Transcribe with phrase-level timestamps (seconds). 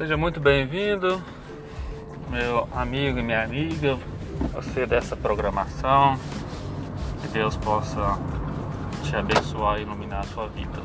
[0.00, 1.22] Seja muito bem-vindo,
[2.30, 3.98] meu amigo e minha amiga,
[4.50, 6.18] você dessa programação.
[7.20, 8.18] Que Deus possa
[9.04, 10.80] te abençoar e iluminar a sua vida.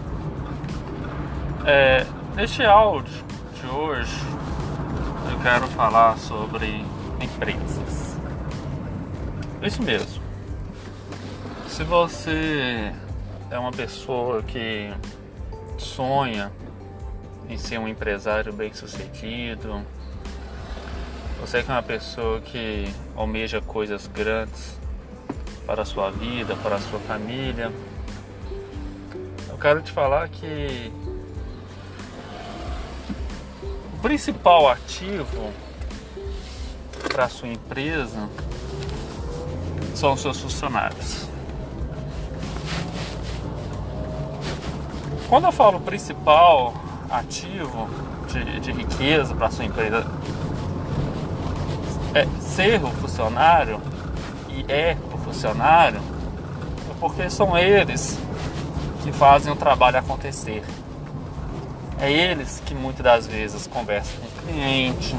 [1.65, 4.19] É, neste áudio de hoje,
[5.31, 6.83] eu quero falar sobre
[7.21, 8.17] empresas.
[9.63, 10.21] Isso mesmo.
[11.69, 12.91] Se você
[13.49, 14.93] é uma pessoa que
[15.77, 16.51] sonha
[17.49, 19.85] em ser um empresário bem sucedido,
[21.39, 24.79] você que é uma pessoa que almeja coisas grandes
[25.65, 27.71] para a sua vida, para a sua família,
[29.49, 30.91] eu quero te falar que
[33.93, 35.51] o principal ativo
[37.11, 38.29] para a sua empresa
[39.93, 41.27] são os seus funcionários.
[45.29, 47.89] Quando eu falo principal ativo
[48.27, 50.05] de, de riqueza para sua empresa,
[52.13, 53.81] é ser o funcionário
[54.49, 55.99] e é o funcionário,
[56.89, 58.17] é porque são eles
[59.03, 60.63] que fazem o trabalho acontecer.
[61.99, 65.15] É eles que muitas das vezes conversam com o cliente,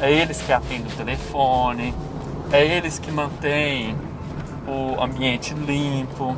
[0.00, 1.94] é eles que atendem o telefone,
[2.52, 3.96] é eles que mantêm
[4.66, 6.36] o ambiente limpo,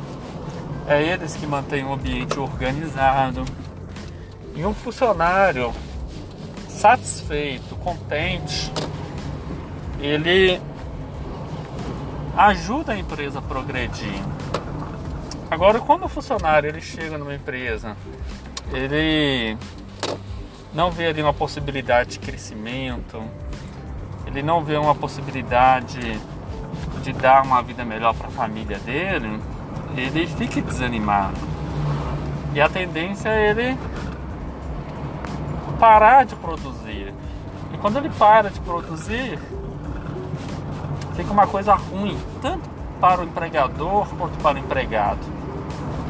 [0.87, 3.43] é eles que mantêm o ambiente organizado.
[4.57, 5.71] E um funcionário
[6.67, 8.73] satisfeito, contente,
[10.01, 10.59] ele
[12.35, 14.19] ajuda a empresa a progredir.
[15.51, 17.95] Agora, quando o funcionário ele chega numa empresa,
[18.73, 19.55] ele
[20.73, 23.23] não vê ali uma possibilidade de crescimento,
[24.25, 26.19] ele não vê uma possibilidade
[27.03, 29.39] de dar uma vida melhor para a família dele,
[29.95, 31.37] ele fica desanimado.
[32.55, 33.77] E a tendência é ele
[35.77, 37.13] parar de produzir.
[37.73, 39.39] E quando ele para de produzir,
[41.15, 45.19] fica uma coisa ruim, tanto para o empregador quanto para o empregado.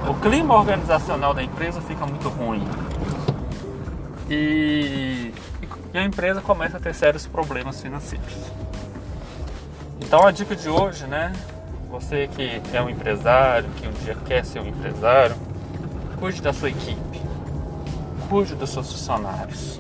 [0.08, 2.66] O clima organizacional da empresa fica muito ruim.
[4.30, 5.34] E,
[5.94, 8.52] e a empresa começa a ter sérios problemas financeiros.
[10.02, 11.34] Então a dica de hoje, né?
[11.90, 15.36] Você que é um empresário, que um dia quer ser um empresário,
[16.20, 17.22] cuide da sua equipe,
[18.30, 19.80] cuide dos seus funcionários,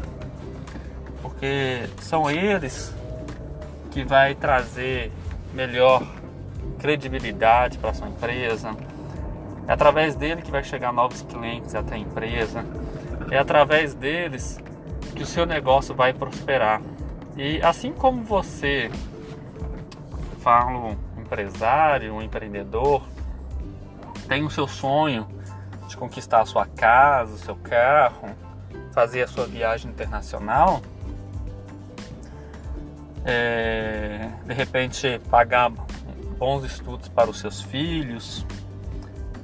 [1.22, 2.94] porque são eles
[3.91, 5.12] que vai trazer
[5.53, 6.03] melhor
[6.80, 8.75] credibilidade para sua empresa.
[9.68, 12.66] É através dele que vai chegar novos clientes até a empresa.
[13.30, 14.59] É através deles
[15.16, 16.81] que o seu negócio vai prosperar.
[17.35, 18.90] E assim como você
[20.40, 23.03] fala um empresário, um empreendedor,
[24.28, 25.28] tem o seu sonho
[25.88, 28.30] de conquistar a sua casa, o seu carro,
[28.92, 30.81] fazer a sua viagem internacional,
[33.24, 35.72] é, de repente pagar
[36.38, 38.46] bons estudos para os seus filhos,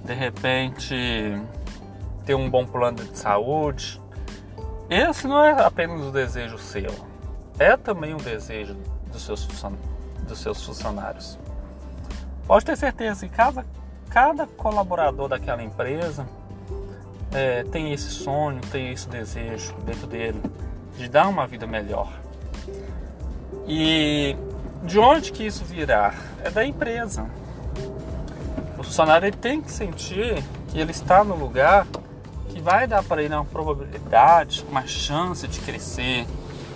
[0.03, 0.96] de repente
[2.26, 4.02] ter um bom plano de saúde.
[4.90, 6.92] Esse não é apenas o desejo seu,
[7.58, 8.76] é também um desejo
[9.12, 9.46] dos seus,
[10.28, 11.40] dos seus funcionários.
[12.46, 13.66] Pode ter certeza que cada,
[14.13, 16.28] cada colaborador daquela empresa
[17.31, 20.40] é, tem esse sonho, tem esse desejo dentro dele
[20.96, 22.07] de dar uma vida melhor.
[23.68, 24.38] E
[24.84, 26.13] de onde que isso virá?
[26.44, 27.28] É da empresa.
[28.78, 31.88] O funcionário tem que sentir que ele está no lugar
[32.50, 36.28] que vai dar para ele uma probabilidade, uma chance de crescer,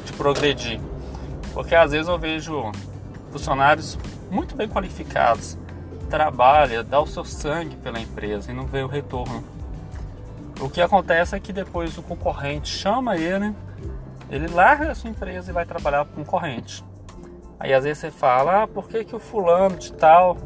[0.05, 0.79] de progredir.
[1.53, 2.71] Porque às vezes eu vejo
[3.31, 3.95] funcionários
[4.31, 5.55] muito bem qualificados,
[6.07, 9.44] trabalha, dá o seu sangue pela empresa e não vê o retorno.
[10.59, 13.53] O que acontece é que depois o concorrente chama ele,
[14.29, 16.83] ele larga a sua empresa e vai trabalhar para o concorrente.
[17.59, 20.38] Aí às vezes você fala, ah, por que, que o fulano de tal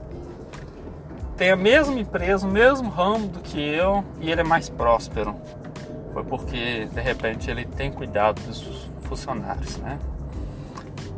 [1.38, 5.36] tem a mesma empresa, o mesmo ramo do que eu e ele é mais próspero?
[6.14, 9.98] Foi porque de repente ele tem cuidado dos funcionários, né?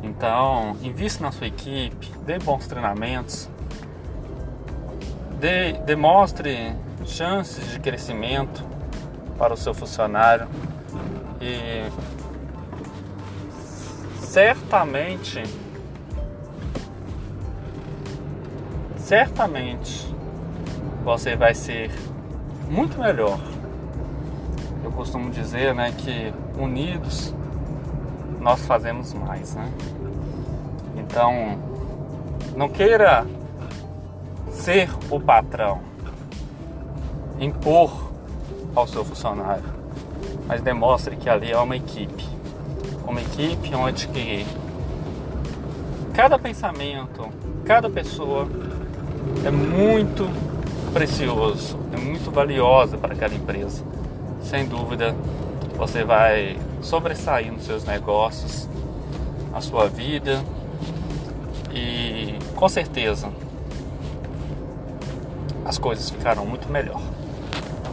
[0.03, 3.49] Então, invista na sua equipe, dê bons treinamentos,
[5.85, 6.73] demonstre
[7.05, 8.63] chances de crescimento
[9.37, 10.47] para o seu funcionário
[11.41, 11.83] e
[14.21, 15.43] certamente
[18.97, 20.15] certamente
[21.03, 21.91] você vai ser
[22.69, 23.37] muito melhor.
[24.83, 27.35] Eu costumo dizer, né, que unidos
[28.39, 29.69] nós fazemos mais, né?
[30.95, 31.59] Então,
[32.55, 33.25] não queira
[34.63, 35.81] ser o patrão,
[37.37, 38.13] impor
[38.73, 39.65] ao seu funcionário,
[40.47, 42.23] mas demonstre que ali é uma equipe.
[43.05, 44.45] uma equipe onde que
[46.13, 47.27] cada pensamento,
[47.65, 48.47] cada pessoa
[49.45, 50.29] é muito
[50.93, 53.83] precioso, é muito valiosa para aquela empresa.
[54.41, 55.13] Sem dúvida,
[55.75, 58.69] você vai sobressair nos seus negócios,
[59.51, 60.41] na sua vida
[61.69, 63.42] e com certeza
[65.65, 67.01] as coisas ficarão muito melhor.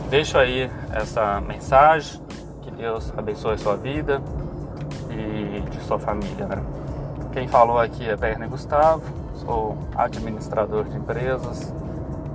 [0.08, 2.20] Deixo aí essa mensagem,
[2.62, 4.20] que Deus abençoe a sua vida
[5.08, 6.46] e de sua família.
[6.46, 6.62] Né?
[7.32, 9.02] Quem falou aqui é Werner Gustavo,
[9.36, 11.72] sou administrador de empresas,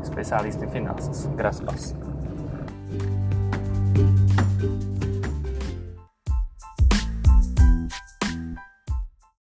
[0.02, 1.30] especialista em finanças.
[1.36, 2.15] Graças a Deus.